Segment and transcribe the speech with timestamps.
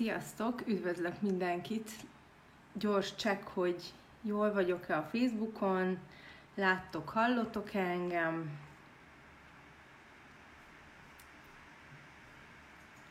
[0.00, 0.66] Sziasztok!
[0.66, 1.90] Üdvözlök mindenkit!
[2.72, 3.82] Gyors csekk, hogy
[4.22, 5.98] jól vagyok-e a Facebookon,
[6.54, 8.58] láttok, hallottok -e engem.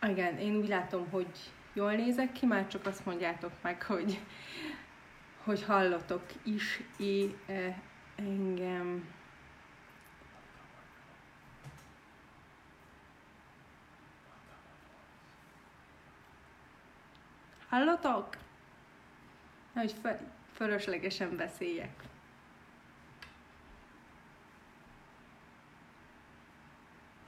[0.01, 4.19] Igen, én úgy látom, hogy jól nézek ki, már csak azt mondjátok meg, hogy,
[5.43, 7.35] hogy hallotok is é,
[8.15, 9.07] engem.
[17.69, 18.37] Hallotok?
[19.73, 19.95] Hogy
[20.53, 22.03] fölöslegesen beszéljek.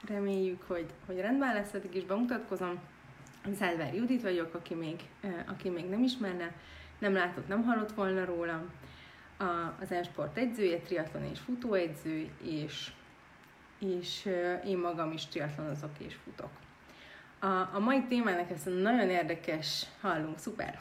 [0.06, 2.80] Reméljük, hogy, hogy rendben lesz, addig is bemutatkozom.
[3.58, 5.08] Szelver Judit vagyok, aki még,
[5.46, 6.54] aki még nem ismerne,
[6.98, 8.70] nem látott, nem hallott volna rólam.
[9.80, 12.92] Az Ensport edzője, triatlon és futóedző, és,
[13.78, 14.28] és
[14.64, 16.50] én magam is triatlonozok és futok.
[17.44, 20.80] A, a mai témának ezt a nagyon érdekes, hallunk, szuper,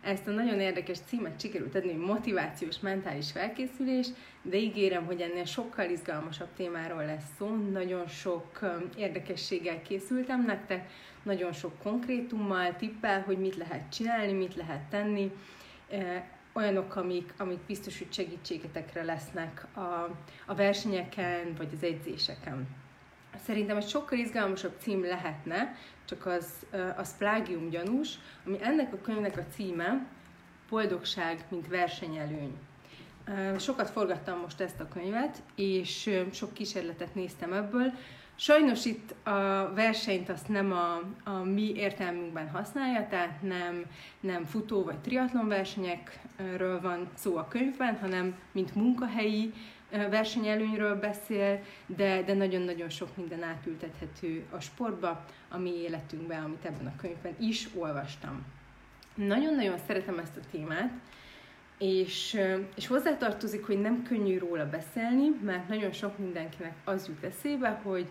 [0.00, 4.06] ezt a nagyon érdekes címet sikerült adni, hogy motivációs mentális felkészülés,
[4.42, 8.60] de ígérem, hogy ennél sokkal izgalmasabb témáról lesz szó, nagyon sok
[8.96, 10.90] érdekességgel készültem nektek,
[11.22, 15.32] nagyon sok konkrétummal, tippel, hogy mit lehet csinálni, mit lehet tenni,
[16.52, 19.80] olyanok, amik, amik biztos, hogy segítségetekre lesznek a,
[20.46, 22.82] a versenyeken, vagy az edzéseken.
[23.44, 29.38] Szerintem egy sokkal izgalmasabb cím lehetne, csak az, az plágium gyanús, ami ennek a könyvnek
[29.38, 30.06] a címe
[30.68, 32.58] Boldogság, mint versenyelőny.
[33.58, 37.92] Sokat forgattam most ezt a könyvet, és sok kísérletet néztem ebből.
[38.36, 43.84] Sajnos itt a versenyt azt nem a, a mi értelmünkben használja, tehát nem,
[44.20, 49.52] nem futó vagy triatlon versenyekről van szó a könyvben, hanem mint munkahelyi
[49.90, 56.86] versenyelőnyről beszél, de, de nagyon-nagyon sok minden átültethető a sportba, a mi életünkbe, amit ebben
[56.86, 58.44] a könyvben is olvastam.
[59.14, 60.92] Nagyon-nagyon szeretem ezt a témát,
[61.78, 62.40] és,
[62.74, 68.06] és hozzátartozik, hogy nem könnyű róla beszélni, mert nagyon sok mindenkinek az jut eszébe, hogy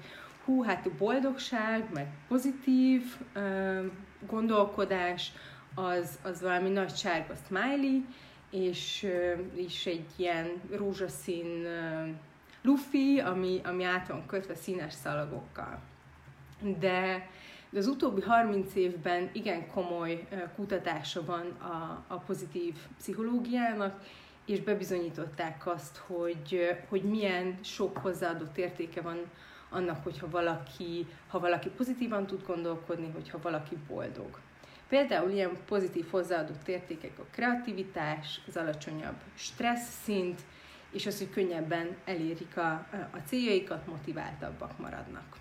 [0.46, 3.04] hú, hát a boldogság, meg pozitív
[3.36, 3.86] uh,
[4.28, 5.32] gondolkodás,
[5.76, 8.02] az, az valami nagy sárga smiley,
[8.54, 9.08] és
[9.56, 11.68] is egy ilyen rózsaszín
[12.62, 15.80] lufi, ami, ami át van kötve színes szalagokkal.
[16.80, 17.30] De,
[17.70, 24.04] de az utóbbi 30 évben igen komoly kutatása van a, a pozitív pszichológiának,
[24.46, 29.18] és bebizonyították azt, hogy, hogy milyen sok hozzáadott értéke van
[29.70, 34.40] annak, hogyha valaki, ha valaki pozitívan tud gondolkodni, hogyha valaki boldog.
[34.94, 40.42] Például ilyen pozitív hozzáadott értékek a kreativitás, az alacsonyabb stressz szint,
[40.92, 45.38] és az, hogy könnyebben elérik a, a céljaikat, motiváltabbak maradnak.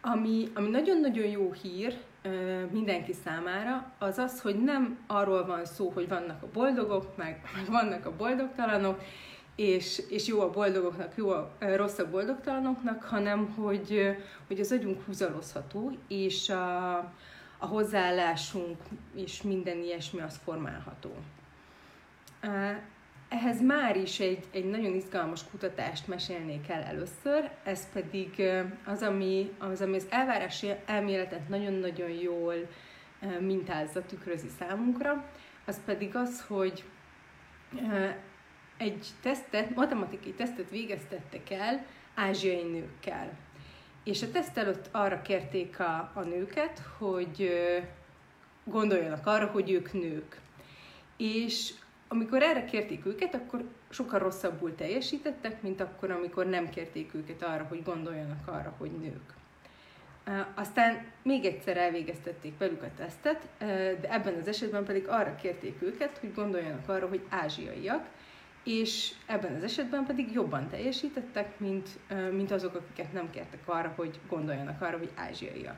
[0.00, 1.98] Ami, ami nagyon-nagyon jó hír
[2.70, 7.66] mindenki számára, az az, hogy nem arról van szó, hogy vannak a boldogok, meg, meg
[7.70, 9.02] vannak a boldogtalanok,
[9.56, 14.16] és, és jó a boldogoknak, jó a rossz a boldogtalanoknak, hanem hogy,
[14.46, 16.96] hogy az agyunk húzalozható, és a,
[17.58, 18.76] a hozzáállásunk
[19.14, 21.10] és minden ilyesmi az formálható.
[23.28, 28.42] Ehhez már is egy, egy nagyon izgalmas kutatást mesélnék el először, ez pedig
[28.84, 32.54] az, ami az, ami az elvárási elméletet nagyon-nagyon jól
[33.40, 35.24] mintázza, tükrözi számunkra,
[35.66, 36.84] az pedig az, hogy
[38.76, 43.36] egy tesztet, matematikai tesztet végeztettek el ázsiai nőkkel.
[44.08, 47.50] És a teszt előtt arra kérték a, a nőket, hogy
[48.64, 50.40] gondoljanak arra, hogy ők nők.
[51.16, 51.72] És
[52.08, 57.66] amikor erre kérték őket, akkor sokkal rosszabbul teljesítettek, mint akkor, amikor nem kérték őket arra,
[57.68, 59.34] hogy gondoljanak arra, hogy nők.
[60.54, 63.48] Aztán még egyszer elvégeztették velük a tesztet,
[64.00, 68.06] de ebben az esetben pedig arra kérték őket, hogy gondoljanak arra, hogy ázsiaiak,
[68.68, 71.88] és ebben az esetben pedig jobban teljesítettek, mint,
[72.32, 75.76] mint azok, akiket nem kértek arra, hogy gondoljanak arra, hogy ázsiaiak.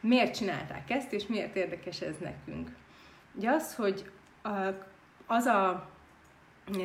[0.00, 2.70] Miért csinálták ezt, és miért érdekes ez nekünk?
[3.34, 4.10] Ugye az, hogy
[5.26, 5.90] az a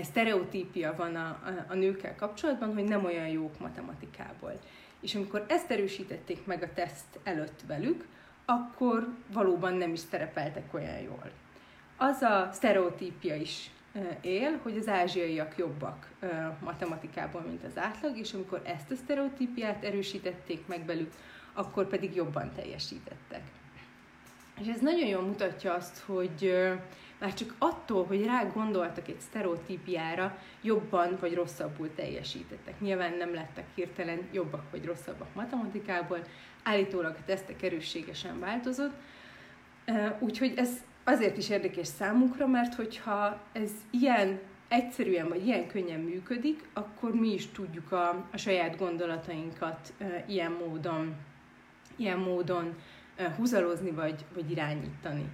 [0.02, 4.60] sztereotípia van a, a, nőkkel kapcsolatban, hogy nem olyan jók matematikából.
[5.00, 8.06] És amikor ezt erősítették meg a teszt előtt velük,
[8.46, 11.32] akkor valóban nem is szerepeltek olyan jól.
[11.98, 13.72] Az a sztereotípia is
[14.22, 16.10] él, hogy az ázsiaiak jobbak
[16.64, 21.12] matematikában, mint az átlag, és amikor ezt a sztereotípiát erősítették meg belük,
[21.54, 23.42] akkor pedig jobban teljesítettek.
[24.62, 26.54] És ez nagyon jól mutatja azt, hogy
[27.20, 32.80] már csak attól, hogy rá gondoltak egy sztereotípiára, jobban vagy rosszabbul teljesítettek.
[32.80, 36.20] Nyilván nem lettek hirtelen jobbak vagy rosszabbak matematikából,
[36.64, 38.94] állítólag a tesztek erősségesen változott,
[40.20, 40.70] Úgyhogy ez
[41.08, 47.34] azért is érdekes számunkra, mert hogyha ez ilyen egyszerűen vagy ilyen könnyen működik, akkor mi
[47.34, 51.16] is tudjuk a, a saját gondolatainkat e, ilyen módon,
[51.96, 52.76] ilyen módon
[53.16, 55.30] e, húzalozni vagy, vagy irányítani.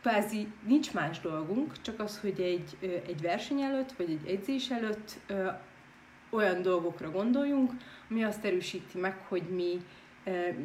[0.00, 5.20] Kvázi nincs más dolgunk, csak az, hogy egy, egy verseny előtt, vagy egy edzés előtt
[5.26, 5.60] e,
[6.30, 7.72] olyan dolgokra gondoljunk,
[8.10, 9.80] ami azt erősíti meg, hogy mi,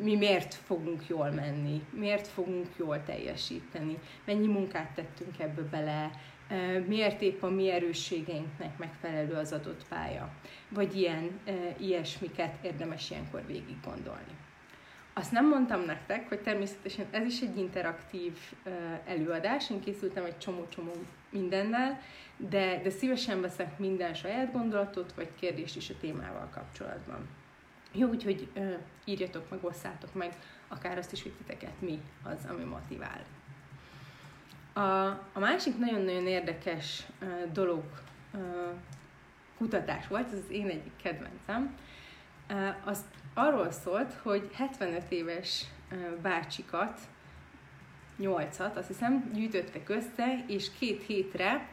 [0.02, 6.12] mi miért fogunk jól menni, miért fogunk jól teljesíteni, mennyi munkát tettünk ebbe bele,
[6.88, 10.30] miért épp a mi erősségeinknek megfelelő az adott pálya.
[10.70, 11.40] Vagy ilyen,
[11.78, 14.34] ilyesmiket érdemes ilyenkor végig gondolni.
[15.14, 18.38] Azt nem mondtam nektek, hogy természetesen ez is egy interaktív
[19.06, 20.92] előadás, én készültem egy csomó-csomó
[21.30, 22.00] mindennel,
[22.38, 27.28] de, de szívesen veszek minden saját gondolatot, vagy kérdést is a témával kapcsolatban.
[27.98, 28.48] Jó, úgyhogy
[29.06, 30.34] írjatok meg, osszátok meg,
[30.68, 33.24] akár azt is, hogy titeket mi az, ami motivál.
[34.74, 37.84] A, a másik nagyon-nagyon érdekes uh, dolog,
[38.34, 38.42] uh,
[39.58, 41.76] kutatás volt, ez az én egyik kedvencem,
[42.50, 47.00] uh, az arról szólt, hogy 75 éves uh, bácsikat,
[48.20, 51.70] 8-at, azt hiszem, gyűjtöttek össze, és két hétre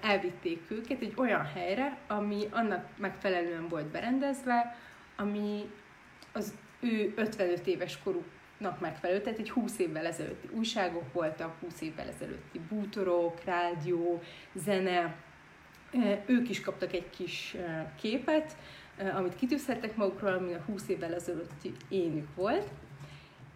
[0.00, 4.76] elvitték őket egy olyan helyre, ami annak megfelelően volt berendezve,
[5.20, 5.70] ami
[6.32, 8.24] az ő 55 éves koruk
[8.58, 14.22] nak megfelelő, tehát egy 20 évvel ezelőtti újságok voltak, 20 évvel ezelőtti bútorok, rádió,
[14.54, 15.16] zene,
[16.26, 17.56] ők is kaptak egy kis
[18.00, 18.56] képet,
[19.14, 22.68] amit kitűzhettek magukról, ami a 20 évvel ezelőtti énük volt,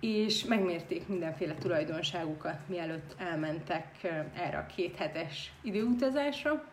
[0.00, 3.86] és megmérték mindenféle tulajdonságukat, mielőtt elmentek
[4.34, 6.64] erre a kéthetes időutazásra,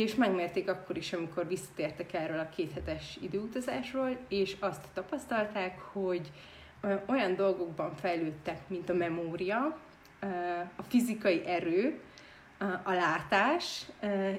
[0.00, 6.30] és megmérték akkor is, amikor visszatértek erről a kéthetes időutazásról, és azt tapasztalták, hogy
[7.06, 9.78] olyan dolgokban fejlődtek, mint a memória,
[10.76, 12.00] a fizikai erő,
[12.82, 13.86] a látás,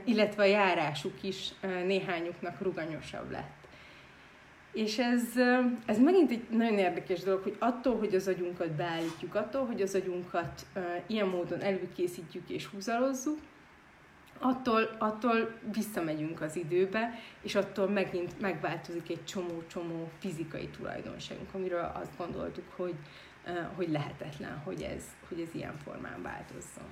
[0.04, 3.56] illetve a járásuk is néhányuknak ruganyosabb lett.
[4.72, 5.24] És ez,
[5.86, 9.96] ez megint egy nagyon érdekes dolog, hogy attól, hogy az agyunkat beállítjuk, attól, hogy az
[9.96, 10.66] agyunkat
[11.08, 13.40] ilyen módon előkészítjük és húzalozzuk,
[14.40, 22.18] attól, attól visszamegyünk az időbe, és attól megint megváltozik egy csomó-csomó fizikai tulajdonságunk, amiről azt
[22.18, 22.96] gondoltuk, hogy,
[23.76, 26.90] hogy lehetetlen, hogy ez, hogy ez ilyen formán változzon.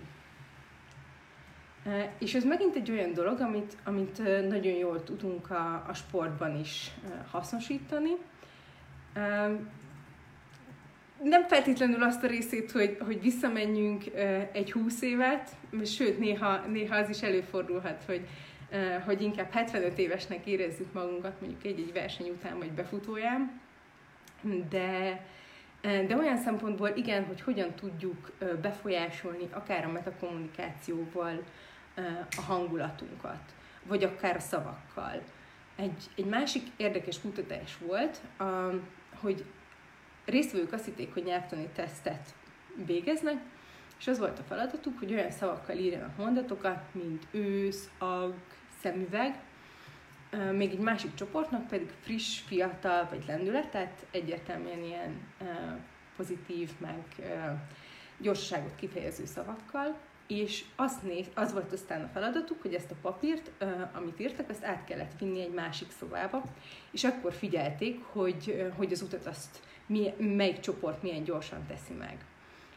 [2.19, 6.91] És ez megint egy olyan dolog, amit, amit nagyon jól tudunk a, a sportban is
[7.31, 8.11] hasznosítani
[11.23, 14.03] nem feltétlenül azt a részét, hogy, hogy visszamenjünk
[14.51, 15.49] egy húsz évet,
[15.85, 18.27] sőt, néha, néha az is előfordulhat, hogy,
[19.05, 23.61] hogy inkább 75 évesnek érezzük magunkat, mondjuk egy-egy verseny után, vagy befutóján,
[24.69, 25.25] de,
[25.81, 31.43] de olyan szempontból igen, hogy hogyan tudjuk befolyásolni akár a metakommunikációval
[32.37, 33.53] a hangulatunkat,
[33.83, 35.21] vagy akár a szavakkal.
[35.75, 38.21] Egy, egy másik érdekes kutatás volt,
[39.21, 39.45] hogy
[40.25, 42.33] résztvevők azt hitték, hogy nyelvtani tesztet
[42.85, 43.37] végeznek,
[43.99, 48.33] és az volt a feladatuk, hogy olyan szavakkal írjanak mondatokat, mint ősz, ag,
[48.81, 49.39] szemüveg,
[50.51, 55.21] még egy másik csoportnak pedig friss, fiatal vagy lendület, tehát egyértelműen ilyen
[56.15, 57.03] pozitív, meg
[58.17, 63.51] gyorsaságot kifejező szavakkal, és azt néz, az volt aztán a feladatuk, hogy ezt a papírt,
[63.93, 66.43] amit írtak, azt át kellett vinni egy másik szobába,
[66.91, 72.25] és akkor figyelték, hogy, hogy az utat azt mi, melyik csoport milyen gyorsan teszi meg.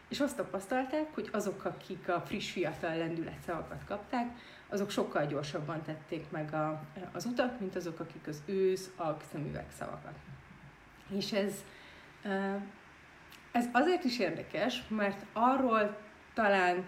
[0.08, 4.36] És azt tapasztalták, hogy azok, akik a friss, fiatal lendület szavakat kapták,
[4.68, 9.66] azok sokkal gyorsabban tették meg a, az utat, mint azok, akik az ősz, a szemüveg
[9.78, 10.14] szavakat.
[11.16, 11.52] És ez,
[13.52, 15.96] ez azért is érdekes, mert arról
[16.34, 16.84] talán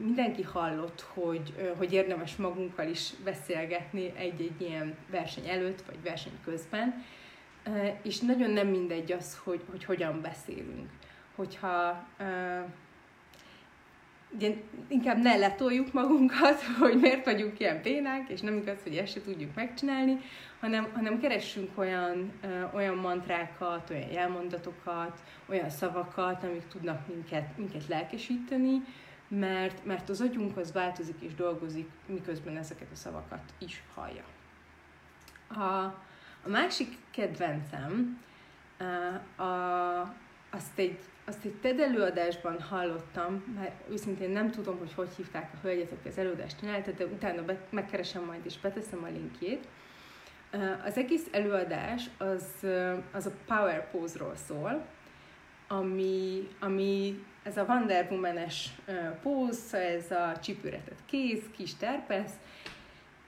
[0.00, 7.04] mindenki hallott, hogy, hogy érdemes magunkkal is beszélgetni egy-egy ilyen verseny előtt, vagy verseny közben,
[8.02, 10.88] és nagyon nem mindegy az, hogy, hogy hogyan beszélünk.
[11.34, 12.06] Hogyha
[14.30, 14.54] ugye,
[14.88, 19.22] inkább ne letoljuk magunkat, hogy miért vagyunk ilyen bénák, és nem igaz, hogy ezt se
[19.22, 20.18] tudjuk megcsinálni,
[20.60, 22.32] hanem, hanem keressünk olyan,
[22.74, 28.82] olyan mantrákat, olyan jelmondatokat, olyan szavakat, amik tudnak minket, minket lelkesíteni,
[29.28, 34.24] mert, mert az agyunk az változik és dolgozik, miközben ezeket a szavakat is hallja.
[35.48, 35.84] A,
[36.42, 38.20] a másik kedvencem,
[39.36, 39.42] a,
[40.50, 45.58] azt egy, azt egy TED előadásban hallottam, mert őszintén nem tudom, hogy hogy hívták a
[45.62, 49.68] hölgyet, aki az előadást csinálta, de utána be, megkeresem majd és beteszem a linkjét.
[50.84, 52.66] Az egész előadás az,
[53.12, 54.86] az a power pose-ról szól,
[55.68, 58.68] ami, ami ez a Wonder Woman-es
[59.22, 62.32] póz, ez a csipőretett kéz, kis terpesz,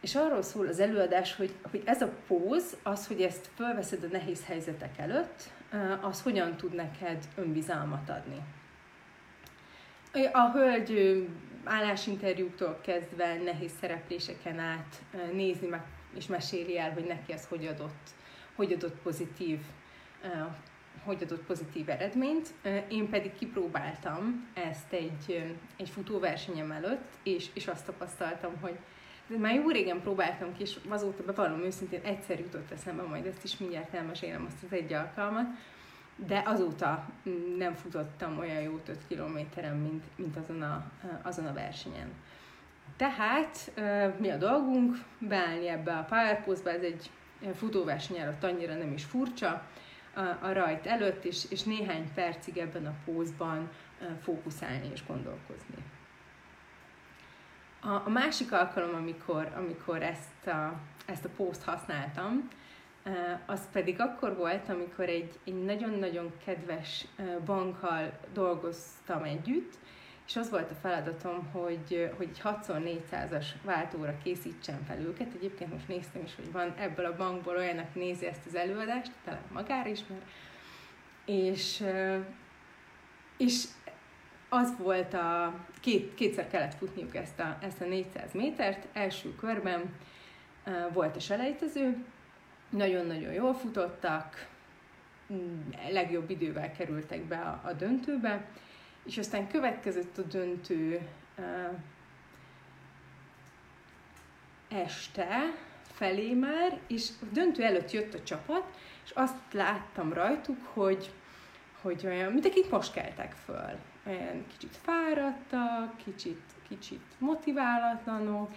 [0.00, 4.06] és arról szól az előadás, hogy, hogy ez a póz, az, hogy ezt fölveszed a
[4.12, 5.50] nehéz helyzetek előtt,
[6.00, 8.40] az hogyan tud neked önbizalmat adni.
[10.32, 11.26] A hölgy
[11.64, 15.82] állásinterjúktól kezdve nehéz szerepléseken át nézni meg,
[16.16, 18.08] és meséli el, hogy neki ez hogy adott,
[18.54, 19.58] hogy adott pozitív
[21.04, 22.54] hogy adott pozitív eredményt.
[22.88, 28.78] Én pedig kipróbáltam ezt egy, egy futóversenyem előtt, és, és azt tapasztaltam, hogy
[29.38, 33.56] már jó régen próbáltam ki, és azóta bevallom őszintén egyszer jutott eszembe, majd ezt is
[33.58, 35.46] mindjárt elmesélem azt az egy alkalmat,
[36.26, 37.08] de azóta
[37.58, 40.90] nem futottam olyan jó 5 kilométeren, mint, mint azon, a,
[41.22, 42.08] azon a versenyen.
[42.96, 43.72] Tehát
[44.18, 44.96] mi a dolgunk?
[45.18, 47.10] Beállni ebbe a powerpose ez egy
[47.54, 49.66] futóverseny előtt annyira nem is furcsa,
[50.14, 53.70] a, rajt előtt, és, és néhány percig ebben a pózban
[54.22, 55.84] fókuszálni és gondolkozni.
[57.80, 62.48] A, a másik alkalom, amikor, amikor ezt a, ezt a pózt használtam,
[63.46, 67.06] az pedig akkor volt, amikor egy, egy nagyon-nagyon kedves
[67.44, 69.78] bankkal dolgoztam együtt,
[70.30, 75.34] és az volt a feladatom, hogy, hogy egy 6x400-as váltóra készítsem fel őket.
[75.34, 79.12] Egyébként most néztem is, hogy van ebből a bankból olyan, aki nézi ezt az előadást,
[79.24, 80.22] talán magára is, mert
[81.24, 81.84] és,
[83.36, 83.64] és
[84.48, 89.94] az volt a, két, kétszer kellett futniuk ezt a, ezt a 400 métert, első körben
[90.92, 92.04] volt a selejtező,
[92.68, 94.48] nagyon-nagyon jól futottak,
[95.32, 98.48] mm, legjobb idővel kerültek be a, a döntőbe,
[99.10, 101.00] és aztán következett a döntő
[104.68, 105.54] este
[105.92, 108.64] felé már, és a döntő előtt jött a csapat,
[109.04, 111.10] és azt láttam rajtuk, hogy,
[111.80, 113.78] hogy olyan, mint akik most keltek föl.
[114.06, 118.50] Olyan kicsit fáradtak, kicsit, kicsit motiválatlanok,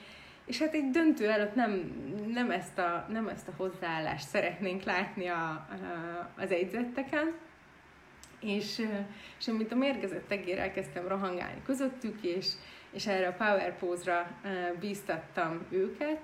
[0.45, 1.71] és hát egy döntő előtt nem,
[2.33, 7.33] nem, ezt, a, nem ezt a hozzáállást szeretnénk látni a, a, az egyzetteken,
[8.43, 8.87] és,
[9.39, 12.47] és amit a mérgezett tegér elkezdtem rohangálni közöttük, és,
[12.91, 14.27] és erre a power pose-ra
[14.79, 16.19] bíztattam őket,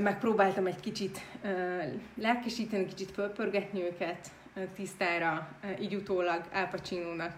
[0.00, 1.20] megpróbáltam egy kicsit
[2.14, 4.28] lelkesíteni, kicsit fölpörgetni őket
[4.74, 5.48] tisztára,
[5.80, 7.36] így utólag Al Pacino-nak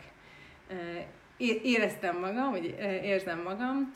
[1.62, 3.92] éreztem magam, vagy érzem magam,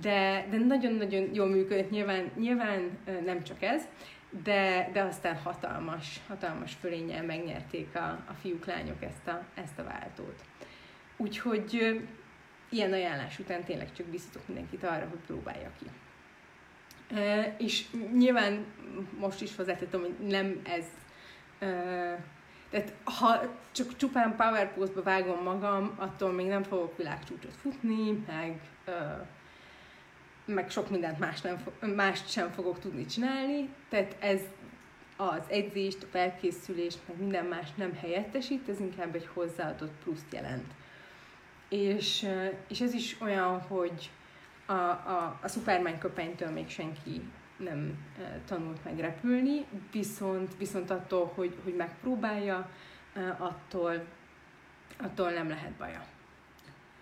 [0.00, 3.88] de, de nagyon-nagyon jól működött, nyilván, nyilván nem csak ez,
[4.42, 9.84] de, de aztán hatalmas, hatalmas fölénnyel megnyerték a, a fiúk, lányok ezt a, ezt a
[9.84, 10.44] váltót.
[11.16, 12.00] Úgyhogy
[12.68, 15.90] ilyen ajánlás után tényleg csak biztatok mindenkit arra, hogy próbálja ki.
[17.58, 18.64] És nyilván
[19.18, 20.84] most is hozzátettem, hogy nem ez
[22.70, 23.40] tehát ha
[23.72, 28.60] csak csupán power vágom magam, attól még nem fogok világcsúcsot futni, meg
[30.54, 31.58] meg sok mindent más nem,
[31.94, 34.40] mást sem fogok tudni csinálni, tehát ez
[35.16, 40.72] az edzést, a felkészülést, meg minden más nem helyettesít, ez inkább egy hozzáadott pluszt jelent.
[41.68, 42.28] És,
[42.68, 44.10] és ez is olyan, hogy
[44.66, 47.22] a, a, a Superman köpenytől még senki
[47.56, 47.98] nem
[48.46, 52.70] tanult meg repülni, viszont, viszont attól, hogy, hogy megpróbálja,
[53.38, 54.04] attól,
[54.98, 56.04] attól nem lehet baja.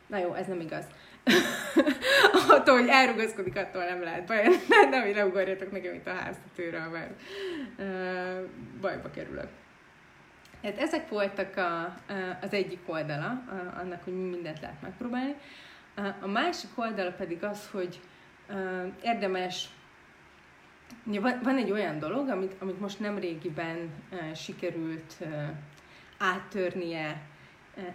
[0.07, 0.85] Na jó, ez nem igaz.
[2.49, 4.43] attól, hogy elrugaszkodik, attól nem lehet baj.
[4.69, 7.21] Nem, nem, nem ugorjatok nekem itt a háztetőről, mert
[7.79, 8.49] uh,
[8.81, 9.49] bajba kerülök.
[10.63, 11.97] Hát ezek voltak a,
[12.41, 13.43] az egyik oldala
[13.81, 15.35] annak, hogy mindent lehet megpróbálni.
[16.21, 18.01] A másik oldala pedig az, hogy
[19.03, 19.69] érdemes
[21.05, 23.91] van, van egy olyan dolog, amit, amit most nem régiben
[24.35, 25.17] sikerült
[26.19, 27.21] áttörnie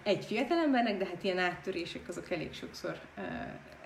[0.03, 2.99] egy fiatalembernek, de hát ilyen áttörések azok elég sokszor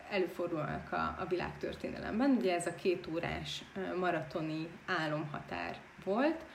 [0.10, 2.30] előfordulnak a, a világtörténelemben.
[2.30, 3.64] Ugye ez a két órás
[4.00, 6.46] maratoni álomhatár volt,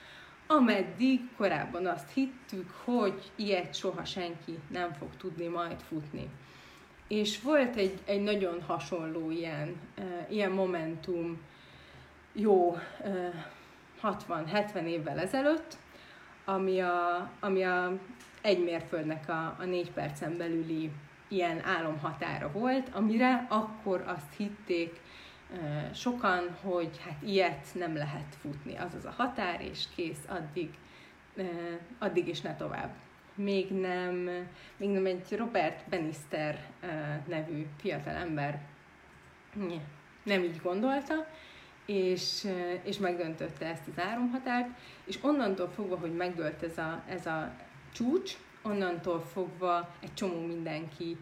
[0.47, 6.29] ameddig korábban azt hittük, hogy ilyet soha senki nem fog tudni majd futni.
[7.09, 9.77] És volt egy, egy nagyon hasonló ilyen,
[10.29, 11.41] ilyen momentum
[12.33, 12.77] jó
[14.03, 15.77] 60-70 évvel ezelőtt,
[16.45, 17.99] ami a, ami a
[18.43, 20.91] egy mérföldnek a, a négy percen belüli
[21.29, 25.01] ilyen álomhatára volt, amire akkor azt hitték
[25.95, 30.71] sokan, hogy hát ilyet nem lehet futni, az az a határ, és kész, addig,
[31.99, 32.95] addig is ne tovább.
[33.35, 34.15] Még nem,
[34.77, 36.71] még nem egy Robert Benister
[37.27, 38.61] nevű fiatal ember
[40.23, 41.27] nem így gondolta,
[41.87, 42.49] és,
[42.83, 44.69] és megdöntötte ezt az áramhatárt,
[45.05, 47.53] és onnantól fogva, hogy megdölt ez a, ez a
[47.93, 51.17] csúcs, onnantól fogva egy csomó mindenki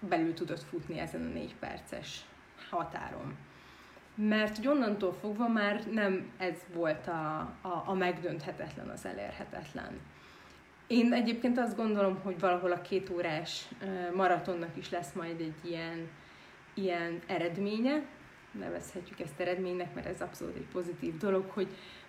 [0.00, 2.24] belül tudott futni ezen a négy perces
[2.70, 3.36] határon.
[4.14, 10.00] Mert hogy onnantól fogva már nem ez volt a, a, a megdönthetetlen, az elérhetetlen.
[10.86, 13.68] Én egyébként azt gondolom, hogy valahol a két órás
[14.14, 16.08] maratonnak is lesz majd egy ilyen,
[16.74, 18.02] ilyen eredménye,
[18.50, 21.68] nevezhetjük ezt eredménynek, mert ez abszolút egy pozitív dolog, hogy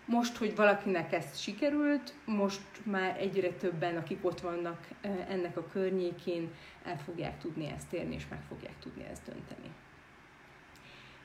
[0.09, 4.87] most, hogy valakinek ez sikerült, most már egyre többen, akik ott vannak
[5.29, 6.49] ennek a környékén,
[6.83, 9.69] el fogják tudni ezt érni, és meg fogják tudni ezt dönteni.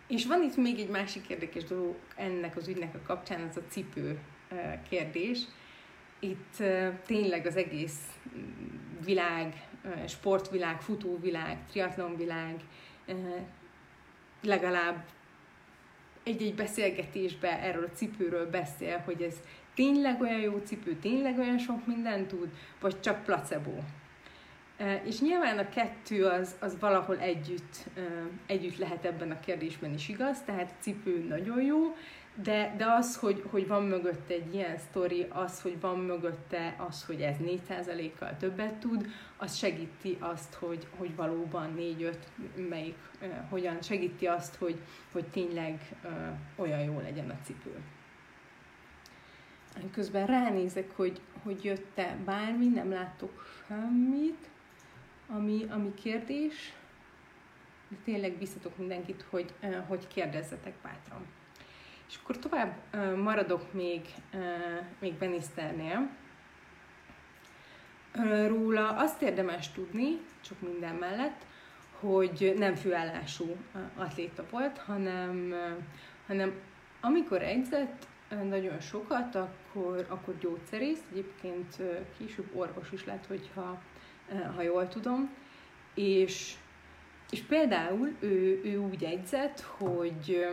[0.06, 3.62] És van itt még egy másik érdekes dolog ennek az ügynek a kapcsán, az a
[3.68, 4.18] cipő
[4.88, 5.40] kérdés.
[6.18, 6.62] Itt
[7.06, 8.00] tényleg az egész
[9.04, 9.68] világ,
[10.06, 12.60] sportvilág, futóvilág, triatlonvilág
[14.42, 15.04] legalább
[16.24, 19.34] egy-egy beszélgetésbe erről a cipőről beszél, hogy ez
[19.74, 22.48] tényleg olyan jó cipő, tényleg olyan sok mindent tud,
[22.80, 23.72] vagy csak placebo.
[25.04, 27.76] És nyilván a kettő az, az valahol együtt,
[28.46, 31.96] együtt lehet ebben a kérdésben is igaz, tehát cipő nagyon jó,
[32.42, 37.04] de, de az, hogy, hogy van mögötte egy ilyen sztori, az, hogy van mögötte az,
[37.04, 42.16] hogy ez 4%-kal többet tud, az segíti azt, hogy, hogy valóban 4-5,
[42.68, 44.78] melyik, uh, hogyan segíti azt, hogy,
[45.12, 46.10] hogy tényleg uh,
[46.56, 47.76] olyan jó legyen a cipő.
[49.92, 54.48] Közben ránézek, hogy, hogy jött-e bármi, nem látok semmit,
[55.28, 56.72] ami, ami kérdés.
[57.88, 61.26] De tényleg biztatok mindenkit, hogy, uh, hogy kérdezzetek bátran.
[62.14, 62.76] És akkor tovább
[63.16, 64.00] maradok még,
[64.98, 66.10] még Beniszternél.
[68.46, 71.46] Róla azt érdemes tudni, csak minden mellett,
[72.00, 73.56] hogy nem főállású
[73.96, 75.54] atléta volt, hanem,
[76.26, 76.52] hanem
[77.00, 78.06] amikor edzett
[78.42, 81.76] nagyon sokat, akkor, akkor gyógyszerész, egyébként
[82.18, 83.82] később orvos is lett, hogyha
[84.54, 85.30] ha jól tudom,
[85.94, 86.54] és,
[87.30, 90.46] és például ő, ő úgy edzett, hogy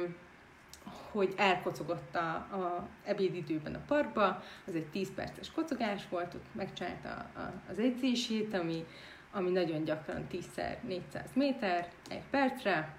[1.11, 7.29] hogy elkocogott a, a ebédidőben a parkba, az egy 10 perces kocogás volt, ott megcsinálta
[7.69, 8.85] az edzését, ami,
[9.31, 12.95] ami nagyon gyakran 10x400 méter, egy percre,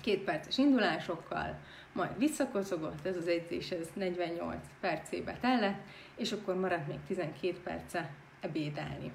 [0.00, 1.58] két perces indulásokkal,
[1.92, 5.80] majd visszakocogott, ez az edzés ez 48 percébe tellett,
[6.16, 9.12] és akkor maradt még 12 perce ebédelni.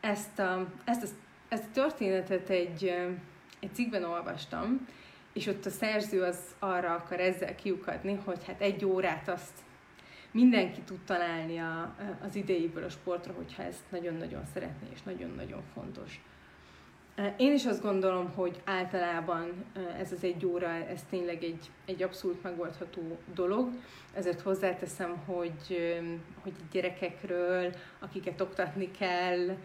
[0.00, 1.06] Ezt a, ezt a,
[1.48, 2.84] ezt a történetet egy,
[3.60, 4.86] egy cikkben olvastam,
[5.36, 9.64] és ott a szerző az arra akar ezzel kiukadni, hogy hát egy órát azt
[10.30, 11.94] mindenki tud találni a,
[12.26, 16.20] az idejéből a sportra, hogyha ezt nagyon-nagyon szeretné, és nagyon-nagyon fontos.
[17.36, 19.64] Én is azt gondolom, hogy általában
[19.98, 23.70] ez az egy óra, ez tényleg egy, egy abszolút megoldható dolog,
[24.14, 25.94] ezért hozzáteszem, hogy,
[26.42, 29.56] hogy gyerekekről, akiket oktatni kell,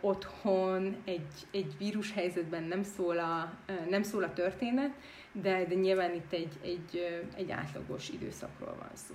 [0.00, 3.52] otthon egy, egy vírushelyzetben nem szól a,
[3.88, 4.90] nem szól a történet,
[5.32, 9.14] de, de nyilván itt egy, egy, egy átlagos időszakról van szó.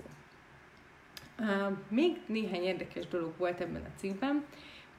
[1.88, 4.44] Még néhány érdekes dolog volt ebben a cikkben,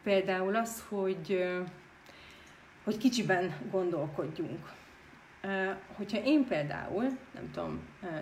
[0.04, 1.46] például az, hogy,
[2.84, 4.72] hogy kicsiben gondolkodjunk.
[5.96, 7.80] Hogyha én például, nem tudom,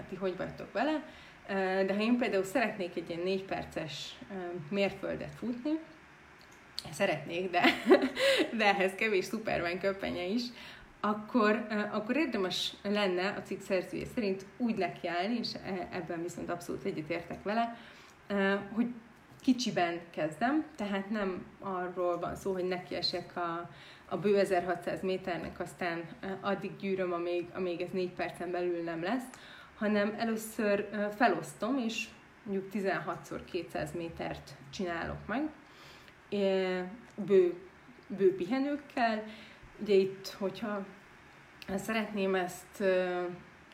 [0.10, 1.04] ti hogy vagytok vele,
[1.86, 4.20] de ha én például szeretnék egy ilyen négy perces
[4.70, 5.80] mérföldet futni,
[6.92, 7.64] szeretnék, de,
[8.58, 10.44] de ehhez kevés szupermen köpenye is,
[11.00, 16.84] akkor, akkor érdemes lenne a cikk szerzője szerint úgy nekiállni, és e, ebben viszont abszolút
[16.84, 17.78] egyetértek vele,
[18.74, 18.88] hogy
[19.42, 23.70] kicsiben kezdem, tehát nem arról van szó, hogy nekiesek a,
[24.10, 26.04] a bő 1600 méternek, aztán
[26.42, 29.24] addig gyűröm, amíg, amíg ez 4 percen belül nem lesz,
[29.78, 32.08] hanem először felosztom, és
[32.44, 35.50] mondjuk 16x200 métert csinálok meg,
[37.16, 37.54] bő,
[38.08, 39.24] bő pihenőkkel.
[39.82, 40.86] Ugye itt, hogyha
[41.76, 42.84] szeretném ezt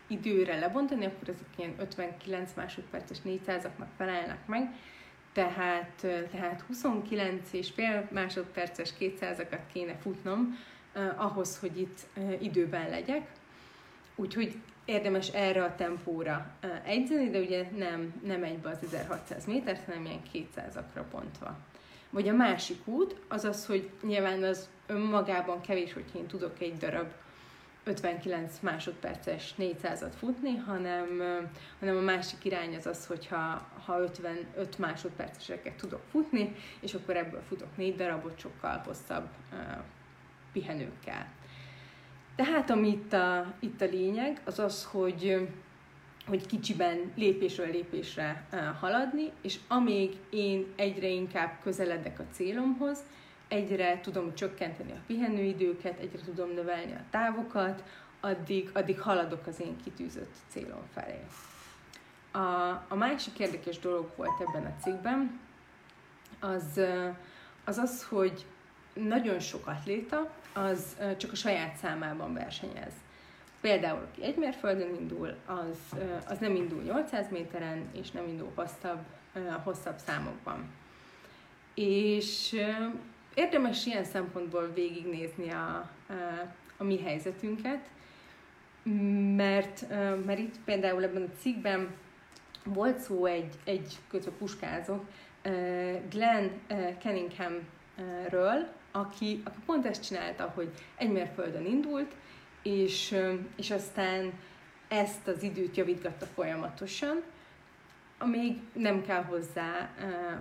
[0.07, 4.75] időre lebontani, akkor ezek ilyen 59 másodperces 400-aknak felelnek meg,
[5.33, 10.57] tehát, tehát 29 és fél másodperces 200-akat kéne futnom
[11.15, 12.07] ahhoz, hogy itt
[12.39, 13.31] időben legyek.
[14.15, 19.85] Úgyhogy érdemes erre a tempóra eh, edzeni, de ugye nem, nem egybe az 1600 métert,
[19.85, 21.57] hanem ilyen 200-akra pontva.
[22.11, 26.77] Vagy a másik út az az, hogy nyilván az önmagában kevés, hogy én tudok egy
[26.77, 27.11] darab
[27.83, 31.07] 59 másodperces 400-at futni, hanem,
[31.79, 37.41] hanem a másik irány az az, hogyha ha 55 másodperceseket tudok futni, és akkor ebből
[37.47, 39.59] futok négy darabot sokkal hosszabb uh,
[40.51, 41.27] pihenőkkel.
[42.35, 45.47] Tehát ami itt a, itt a lényeg, az az, hogy
[46.27, 48.47] hogy kicsiben lépésről lépésre
[48.79, 52.99] haladni, és amíg én egyre inkább közeledek a célomhoz,
[53.47, 57.83] egyre tudom csökkenteni a pihenőidőket, egyre tudom növelni a távokat,
[58.19, 61.19] addig, addig haladok az én kitűzött célom felé.
[62.31, 65.39] A, a másik érdekes dolog volt ebben a cikkben,
[66.39, 66.79] az
[67.65, 68.45] az, az hogy
[68.93, 72.93] nagyon sok atléta, az csak a saját számában versenyez.
[73.61, 78.99] Például, aki egy mérföldön indul, az, az nem indul 800 méteren, és nem indul hosszabb,
[79.63, 80.69] hosszabb számokban.
[81.73, 82.55] És
[83.33, 85.89] érdemes ilyen szempontból végignézni a,
[86.77, 87.89] a, mi helyzetünket,
[89.35, 89.85] mert,
[90.25, 91.93] mert itt például ebben a cikkben
[92.63, 95.05] volt szó egy, egy közben puskázok,
[96.09, 96.47] Glenn
[96.99, 102.15] Cunninghamről, aki, aki pont ezt csinálta, hogy egy mérföldön indult,
[102.61, 103.15] és,
[103.55, 104.33] és aztán
[104.87, 107.21] ezt az időt javítgatta folyamatosan,
[108.17, 109.89] amíg nem kell hozzá,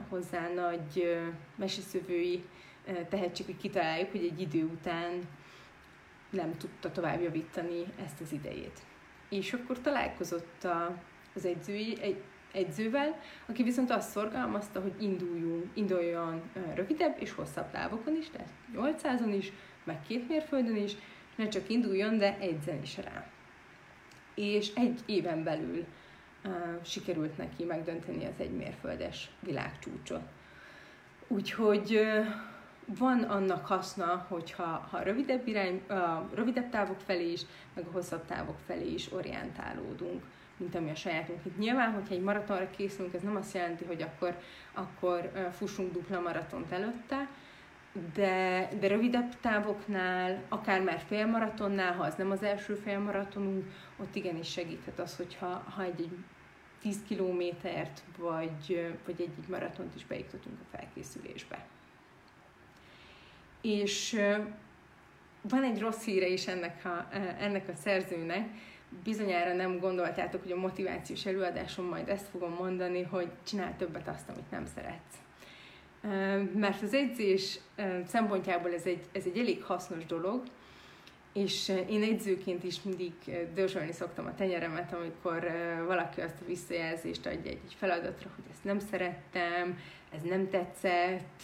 [0.08, 1.18] hozzá nagy
[1.56, 2.44] meseszövői
[3.08, 5.28] tehetség, hogy kitaláljuk, hogy egy idő után
[6.30, 8.80] nem tudta tovább javítani ezt az idejét.
[9.28, 11.02] És akkor találkozott a,
[11.34, 16.42] az edzői, egy, edzővel, aki viszont azt szorgalmazta, hogy induljunk, induljon
[16.74, 19.52] rövidebb és hosszabb távokon is, tehát 800-on is,
[19.84, 20.96] meg két mérföldön is,
[21.40, 23.26] ne csak induljon, de egyzen is rá.
[24.34, 25.84] És egy éven belül
[26.44, 30.22] uh, sikerült neki megdönteni az egy mérföldes világcsúcsot.
[31.28, 32.26] Úgyhogy uh,
[32.98, 35.98] van annak haszna, hogyha ha rövidebb, irány, uh,
[36.34, 37.40] rövidebb távok felé is,
[37.74, 40.22] meg a hosszabb távok felé is orientálódunk
[40.56, 41.38] mint ami a sajátunk.
[41.44, 44.38] Itt nyilván, hogyha egy maratonra készülünk, ez nem azt jelenti, hogy akkor,
[44.72, 47.28] akkor fussunk dupla maratont előtte,
[48.14, 53.64] de, de rövidebb távoknál, akár már félmaratonnál, ha az nem az első félmaratonunk,
[53.96, 56.16] ott igenis segíthet az, hogyha ha egy, egy
[56.80, 61.66] 10 kilométert, vagy, vagy egy, egy maratont is beiktatunk a felkészülésbe.
[63.60, 64.20] És
[65.42, 68.48] van egy rossz híre is ennek a, ennek a szerzőnek,
[69.04, 74.28] bizonyára nem gondoltátok, hogy a motivációs előadáson majd ezt fogom mondani, hogy csinál többet azt,
[74.28, 75.16] amit nem szeretsz.
[76.54, 77.58] Mert az edzés
[78.06, 80.42] szempontjából ez egy, ez egy elég hasznos dolog,
[81.32, 83.12] és én edzőként is mindig
[83.54, 85.50] dörzsölni szoktam a tenyeremet, amikor
[85.86, 89.78] valaki azt a visszajelzést adja egy, egy feladatra, hogy ezt nem szerettem,
[90.14, 91.42] ez nem tetszett,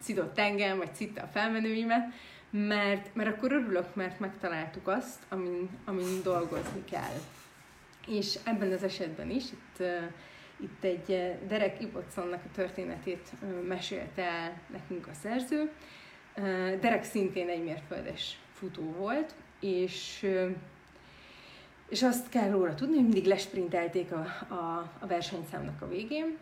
[0.00, 2.12] cidott engem, vagy citta a felmenőimet,
[2.50, 7.18] mert, mert akkor örülök, mert megtaláltuk azt, amin, amin dolgozni kell.
[8.06, 9.82] És ebben az esetben is, itt,
[10.60, 13.32] itt egy uh, Derek Ibbotsonnak a történetét
[13.68, 15.70] mesélte el nekünk a szerző.
[16.80, 20.26] Derek szintén egy mérföldes futó volt, és
[21.88, 26.36] és azt kell róla tudni, hogy mindig lesprintelték a, a, a versenyszámnak a végén,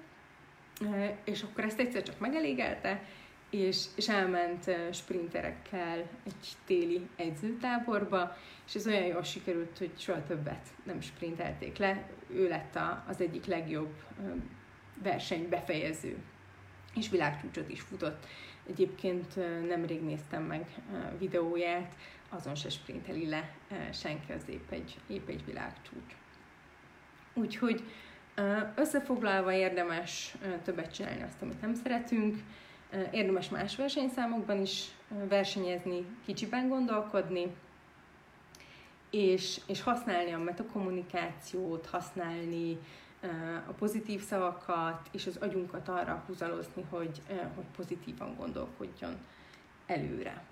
[1.24, 3.02] és akkor ezt egyszer csak megelégelte,
[3.50, 10.68] és, és elment sprinterekkel egy téli edzőtáborba, és ez olyan jól sikerült, hogy soha többet
[10.82, 12.08] nem sprintelték le.
[12.30, 13.94] Ő lett a, az egyik legjobb
[15.02, 16.16] verseny befejező,
[16.94, 18.26] és világcsúcsot is futott.
[18.68, 19.36] Egyébként
[19.68, 20.66] nemrég néztem meg
[21.18, 21.94] videóját,
[22.28, 23.50] azon se sprinteli le
[23.92, 26.16] senki, az épp egy, épp egy világcsúcs.
[27.34, 27.82] Úgyhogy
[28.74, 32.38] összefoglalva érdemes többet csinálni azt, amit nem szeretünk,
[33.10, 34.84] Érdemes más versenyszámokban is
[35.28, 37.46] versenyezni, kicsiben gondolkodni,
[39.10, 42.78] és, és használni a metakommunikációt, használni
[43.68, 47.22] a pozitív szavakat, és az agyunkat arra húzalozni, hogy,
[47.54, 49.16] hogy pozitívan gondolkodjon
[49.86, 50.42] előre.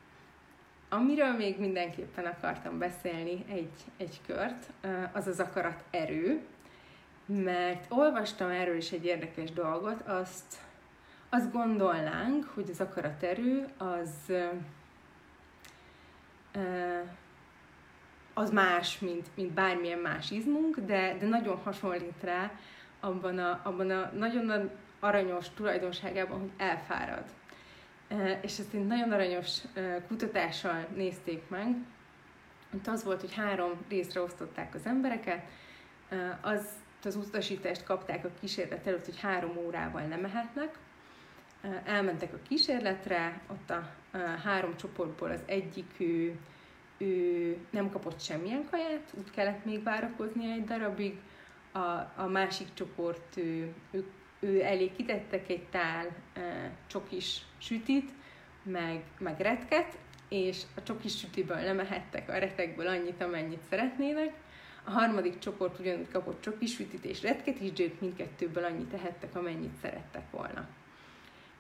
[0.88, 4.70] Amiről még mindenképpen akartam beszélni egy, egy kört,
[5.12, 6.44] az az akarat erő,
[7.26, 10.56] mert olvastam erről is egy érdekes dolgot, azt
[11.34, 14.32] azt gondolnánk, hogy az akaraterő az
[18.34, 22.50] az más, mint, mint bármilyen más izmunk, de, de nagyon hasonlít rá
[23.00, 24.70] abban a, abban a nagyon
[25.00, 27.24] aranyos tulajdonságában, hogy elfárad.
[28.40, 29.58] És ezt egy nagyon aranyos
[30.06, 31.76] kutatással nézték meg.
[32.74, 35.42] Itt az volt, hogy három részre osztották az embereket,
[36.40, 36.68] az
[37.06, 40.78] az utasítást kapták a kísérlet előtt, hogy három órával nem mehetnek,
[41.84, 43.90] elmentek a kísérletre, ott a,
[44.44, 46.38] három csoportból az egyik ő,
[46.98, 51.18] ő nem kapott semmilyen kaját, úgy kellett még várakozni egy darabig,
[51.72, 54.04] a, a másik csoport ő, ő,
[54.40, 58.11] ő elé kitettek egy tál e, csokis sütit,
[58.62, 64.33] meg, meg retket, és a csokis sütiből nem ehettek a retekből annyit, amennyit szeretnének.
[64.85, 70.30] A harmadik csoport ugyanúgy kapott csokisütit és retket is, de mindkettőből annyit tehettek, amennyit szerettek
[70.30, 70.68] volna.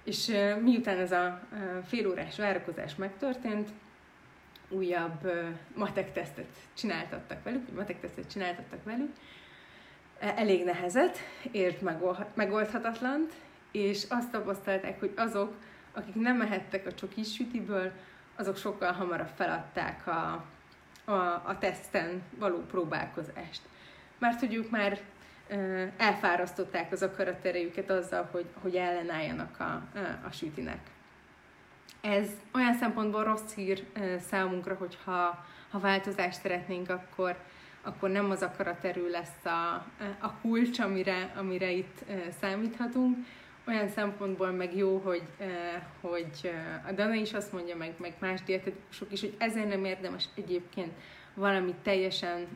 [0.04, 1.48] És miután ez a
[1.86, 3.70] félórás várakozás megtörtént,
[4.74, 5.30] újabb
[5.74, 9.10] matek tesztet csináltattak velük, matek tesztet csináltattak velük,
[10.18, 11.18] e, elég nehezet,
[11.50, 11.80] ért
[12.34, 13.32] megoldhatatlant,
[13.72, 15.54] és azt tapasztalták, hogy azok,
[15.92, 17.92] akik nem mehettek a csokis sütiből,
[18.36, 20.44] azok sokkal hamarabb feladták a,
[21.04, 23.60] a, a teszten való próbálkozást.
[24.18, 25.00] Mert hogy ők már
[25.96, 29.82] elfárasztották az akaraterejüket azzal, hogy, hogy ellenálljanak a,
[30.26, 30.93] a sütinek.
[32.04, 33.84] Ez olyan szempontból rossz hír
[34.28, 37.36] számunkra, hogyha ha változást szeretnénk, akkor,
[37.82, 39.86] akkor nem az akaraterő lesz a,
[40.18, 42.04] a kulcs, amire, amire itt
[42.40, 43.16] számíthatunk.
[43.66, 45.22] Olyan szempontból meg jó, hogy,
[46.00, 46.52] hogy
[46.88, 50.92] a Dana is azt mondja, meg, meg más dietetikusok is, hogy ezért nem érdemes egyébként
[51.34, 52.46] valamit teljesen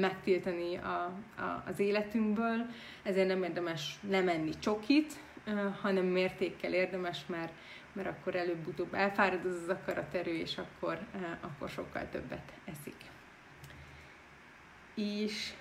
[0.00, 2.66] megtiltani a, a, az életünkből,
[3.02, 5.12] ezért nem érdemes lemenni csokit,
[5.80, 7.52] hanem mértékkel érdemes, mert,
[7.96, 10.98] mert akkor előbb-utóbb elfárad az az akaraterő, és akkor,
[11.40, 12.96] akkor sokkal többet eszik.
[14.94, 15.52] És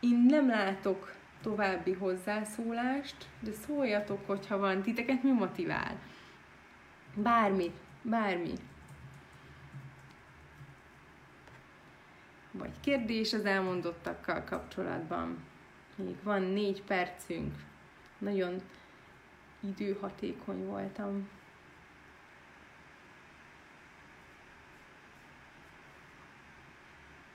[0.00, 6.00] én nem látok további hozzászólást, de szóljatok, hogyha van titeket, mi motivál.
[7.14, 8.52] Bármi, bármi.
[12.58, 15.44] vagy kérdés az elmondottakkal kapcsolatban.
[15.94, 17.54] Még van négy percünk.
[18.18, 18.62] Nagyon
[19.60, 21.28] időhatékony voltam.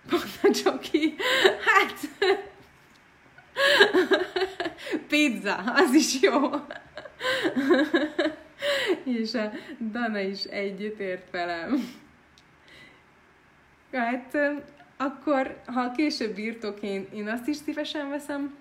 [0.09, 1.15] Mondta Csoki,
[1.65, 2.29] hát
[5.07, 6.51] pizza, az is jó.
[9.03, 9.51] És a
[9.91, 12.01] Dana is együtt velem.
[13.91, 14.37] Hát
[14.97, 18.55] akkor ha később írtok, én, én azt is szívesen veszem,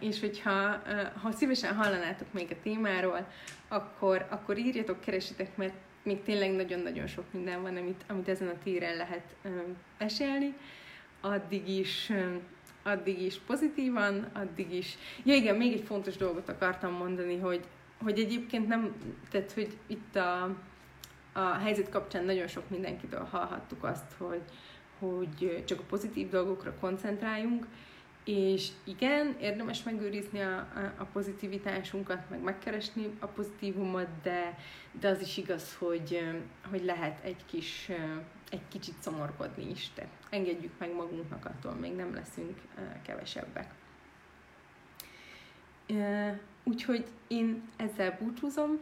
[0.00, 0.82] és hogyha
[1.22, 3.26] ha szívesen hallanátok még a témáról,
[3.68, 8.58] akkor, akkor írjatok, keresitek, mert még tényleg nagyon-nagyon sok minden van, amit, amit ezen a
[8.62, 9.36] téren lehet
[9.98, 10.54] mesélni.
[11.20, 12.12] Addig is,
[12.82, 14.98] addig is pozitívan, addig is...
[15.24, 17.64] Ja igen, még egy fontos dolgot akartam mondani, hogy,
[18.02, 18.94] hogy egyébként nem,
[19.30, 20.56] tehát hogy itt a,
[21.32, 24.42] a helyzet kapcsán nagyon sok mindenkitől hallhattuk azt, hogy,
[24.98, 27.66] hogy csak a pozitív dolgokra koncentráljunk,
[28.24, 34.58] és igen, érdemes megőrizni a, a, a pozitivitásunkat, meg megkeresni a pozitívumot, de,
[35.00, 36.20] de az is igaz, hogy,
[36.70, 37.90] hogy lehet egy kis,
[38.50, 42.58] egy kicsit szomorkodni is, de engedjük meg magunknak, attól még nem leszünk
[43.02, 43.74] kevesebbek.
[46.64, 48.78] Úgyhogy én ezzel búcsúzom,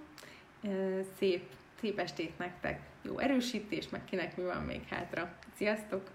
[1.18, 1.42] szép,
[1.80, 2.80] szép estét nektek!
[3.02, 5.34] jó erősítés, meg kinek mi van még hátra.
[5.54, 6.10] Sziasztok!